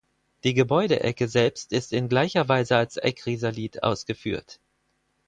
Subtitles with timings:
[0.45, 4.59] Die Gebäudeecke selbst ist in gleicher Weise als Eckrisalit ausgeführt.